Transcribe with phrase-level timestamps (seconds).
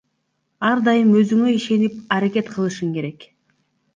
[0.69, 3.29] Ар дайым өзүңө ишенип аракет кылышың керек.